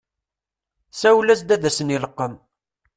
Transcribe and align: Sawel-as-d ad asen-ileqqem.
Sawel-as-d 0.99 1.49
ad 1.55 1.63
asen-ileqqem. 1.69 2.33